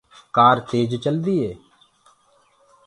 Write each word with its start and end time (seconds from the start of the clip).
ڪآر 0.35 0.55
تيج 0.69 0.91
چلدي 1.03 1.35
هي۔ 1.43 1.51